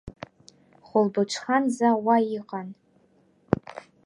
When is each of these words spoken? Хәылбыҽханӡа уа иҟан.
Хәылбыҽханӡа 0.87 1.89
уа 2.05 2.17
иҟан. 2.37 2.67